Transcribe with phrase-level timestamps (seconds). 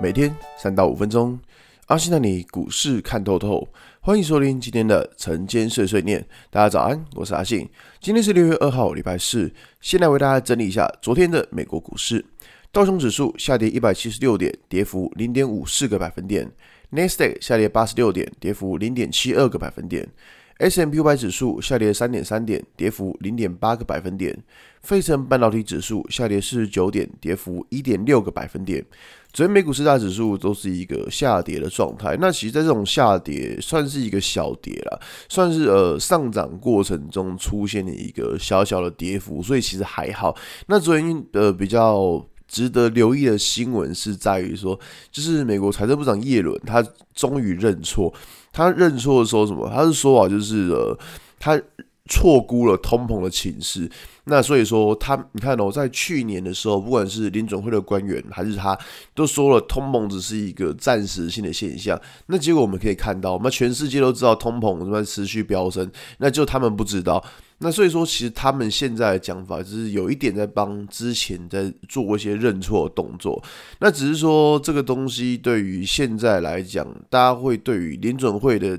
[0.00, 1.36] 每天三到五分钟，
[1.86, 3.66] 阿信带你股市看透透。
[4.00, 6.24] 欢迎收听今天的晨间碎碎念。
[6.50, 7.68] 大家早安，我是阿信。
[8.00, 9.52] 今天是六月二号，礼拜四。
[9.80, 12.24] 先来为大家整理一下昨天的美国股市。
[12.70, 16.48] 道琼指数下跌一百七十六点，跌幅零点五四个百分点。
[16.90, 20.08] 纳斯达克下跌八十六点，跌幅零点七二个百分点。
[20.58, 24.36] S&P 五百指数下跌三点三点，跌幅零点八个百分点。
[24.82, 28.84] 费城半导体指数下跌四十九点，跌幅一点六个百分点。
[29.32, 32.16] 昨天美股四大指数都是一个下跌的状态。
[32.20, 40.34] 那其实，在这种下跌算是一个小跌了，算是呃上涨过程中出现的一个小小的跌幅，所以其实还好。
[40.66, 44.78] 那昨天呃比较值得留意的新闻是在于说，
[45.12, 46.82] 就是美国财政部长耶伦他
[47.14, 48.12] 终于认错。
[48.50, 49.70] 他认错的时候什么？
[49.72, 50.98] 他是说啊，就是呃，
[51.38, 51.60] 他
[52.08, 53.88] 错估了通膨的情势。
[54.24, 58.78] 那所以说他，你看哦，在去年的时候，不管是联准会的官员还是他，
[59.14, 61.98] 都说了通膨只是一个暂时性的现象。
[62.26, 67.24] 那结果我们可以看到，我们全世界都知道通膨在持续飙升，那就他们不知道。
[67.60, 73.42] 那所以说，其实他们现在的讲法就是有一点在帮之前在做一些认错的动作。
[73.80, 78.78] 那只是说这个东西对于现在来讲，大家会对于联准会的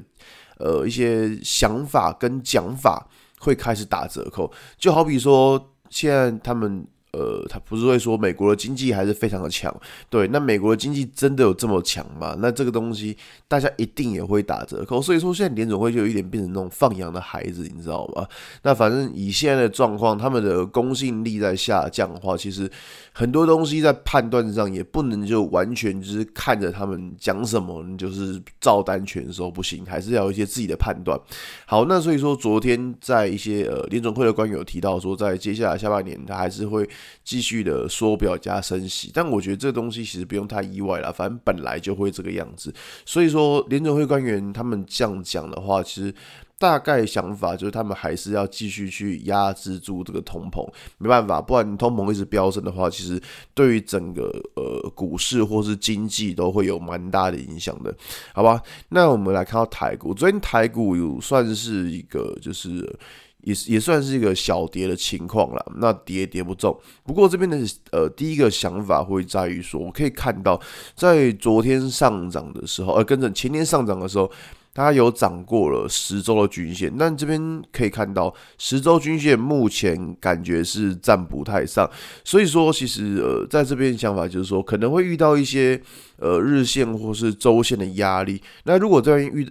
[0.59, 3.07] 呃一些想法跟讲法
[3.39, 4.49] 会开始打折扣。
[4.77, 6.87] 就好比说，现在他们。
[7.11, 9.75] 呃，他不是会说美国的经济还是非常的强，
[10.11, 10.27] 对？
[10.27, 12.35] 那美国的经济真的有这么强吗？
[12.39, 15.01] 那这个东西大家一定也会打折扣。
[15.01, 18.27] 所以说，现在联准会就有一点变成那种放羊的孩子，你知道吗？
[18.61, 22.69] 那反正以现在的状况，他们的公信力在下降的话，其实
[23.11, 31.19] 很多东西在判断上也不能就完全就是看着他们讲什么，你就是照单全收不行，还是要有一些自己的判断。
[31.65, 36.87] 好，那所以说昨天在一些呃联准会的官员有提到说，在接下来下半年他还是会。
[37.23, 42.73] 继续的缩表加升息，但我觉得这东西其实不用太意外了，反正本来就会这个样子。
[43.05, 46.13] 所以说，联准会官员他们这样讲的话，其实
[46.57, 50.67] 大概想法就是他们还是要继续去压制住这个通膨，
[50.97, 53.21] 没办法，不然通膨一直飙升的话，其实
[53.53, 54.23] 对于整个
[54.55, 57.95] 呃股市或是经济都会有蛮大的影响的，
[58.33, 58.61] 好吧？
[58.89, 62.97] 那我们来看到台股，昨天台股有算是一个就是。
[63.41, 66.77] 也也算是一个小跌的情况了，那跌跌不重。
[67.03, 67.57] 不过这边的
[67.91, 70.59] 呃第一个想法会在于说，我可以看到
[70.93, 74.29] 在昨天上涨的时候，呃跟着前天上涨的时候，
[74.73, 76.93] 它有涨过了十周的均线。
[76.97, 81.89] 但这边可以看到十周均线目前感觉是站不太上，
[82.25, 85.81] 所以说其实呃在这边想法就是说可能会遇到一些
[86.17, 88.41] 呃日线或是周线的压力。
[88.65, 89.47] 那如果这边遇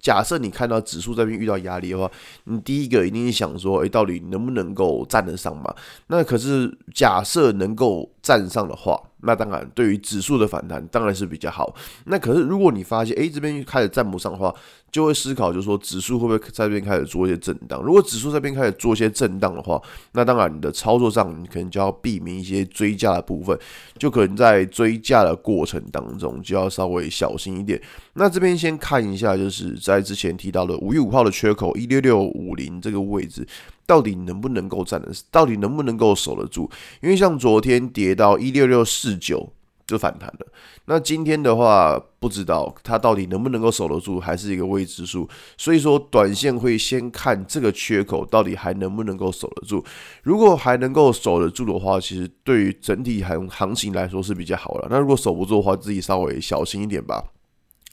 [0.00, 2.10] 假设你看到指数这边遇到压力的话，
[2.44, 5.74] 你第一个一定是想说，诶，到底能不能够站得上嘛？
[6.08, 11.74] 那可是假设能够站上的话，那当然对于指数的反弹当然是比较好。
[12.04, 14.54] 那可是如果你发现，诶，这边开始站不上的话，
[14.90, 17.82] 就会思考，就是说指数会不会在这边开始做一些震荡？
[17.82, 19.80] 如果指数这边开始做一些震荡的话，
[20.12, 23.58] 那当然你的操作上你可能就要避免一些追价的部分，
[23.98, 27.80] 就可能在追价的过程当中就要稍微小心一点。
[28.14, 33.46] 那这边先看一下，就是在之前提到的五月五号的缺口一六六五零这个位置，
[33.84, 36.70] 到底能不能够站得，到底能不能够守得住？
[37.02, 39.52] 因为像昨天跌到一六六四九。
[39.86, 40.46] 就反弹了。
[40.86, 45.28] 那今天的话，不知道它到底能不能够守得住，还是一个未知数。
[45.56, 49.84] 所以说，短线会先看这个缺口到底还能不能够守得住。
[50.24, 54.88] 如果还能够守得住的话，其实对于整体行行情来说是比较好了。
[54.90, 57.22] 那如果守不住的话，自己稍微小心一点吧。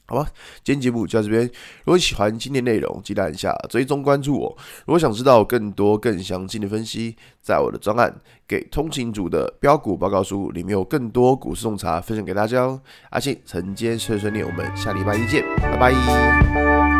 [0.06, 0.28] 好吧，
[0.62, 1.42] 今天节目就到这边。
[1.84, 4.56] 如果喜欢今天内容，记得按下追踪关注我。
[4.84, 8.10] 如果想知道更多更详尽的分析，在我的专案
[8.46, 12.80] 《给通勤族的标股报告书》里面有更多股市洞察分享给大家哦。
[13.10, 16.93] 阿信晨间碎碎念，我们下礼拜一见，拜拜。